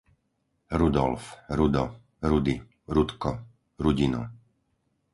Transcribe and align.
Rudolf, 0.81 1.27
Rudo, 1.59 1.85
Rudi, 2.31 2.57
Rudko, 2.87 3.37
Rudino 3.83 4.21